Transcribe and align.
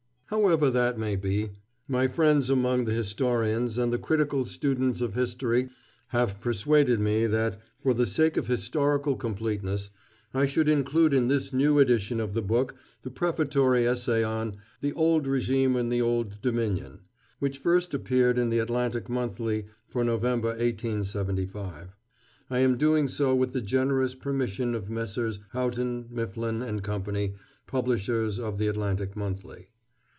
However 0.39 0.69
that 0.69 0.97
may 0.97 1.17
be, 1.17 1.49
my 1.89 2.07
friends 2.07 2.49
among 2.49 2.85
the 2.85 2.93
historians 2.93 3.77
and 3.77 3.91
the 3.91 3.97
critical 3.99 4.45
students 4.45 5.01
of 5.01 5.13
history 5.13 5.67
have 6.07 6.39
persuaded 6.39 7.01
me 7.01 7.27
that, 7.27 7.59
for 7.81 7.93
the 7.93 8.05
sake 8.05 8.37
of 8.37 8.47
historical 8.47 9.17
completeness, 9.17 9.89
I 10.33 10.45
should 10.45 10.69
include 10.69 11.13
in 11.13 11.27
this 11.27 11.51
new 11.51 11.79
edition 11.79 12.21
of 12.21 12.33
the 12.33 12.41
book 12.41 12.75
the 13.03 13.09
prefatory 13.11 13.85
essay 13.85 14.23
on 14.23 14.55
"The 14.79 14.93
Old 14.93 15.25
Régime 15.25 15.77
in 15.77 15.89
the 15.89 16.01
Old 16.01 16.41
Dominion," 16.41 17.01
which 17.39 17.57
first 17.57 17.93
appeared 17.93 18.37
in 18.37 18.49
the 18.49 18.59
Atlantic 18.59 19.09
Monthly 19.09 19.65
for 19.89 20.01
November, 20.01 20.51
1875. 20.51 21.97
I 22.49 22.59
am 22.59 22.77
doing 22.77 23.09
so 23.09 23.35
with 23.35 23.51
the 23.51 23.59
generous 23.59 24.15
permission 24.15 24.75
of 24.75 24.89
Messrs. 24.89 25.41
Houghton, 25.51 26.07
Mifflin, 26.09 26.79
& 26.81 26.81
Co., 26.81 27.29
publishers 27.67 28.39
of 28.39 28.59
the 28.59 28.67
Atlantic 28.69 29.17
Monthly. 29.17 29.67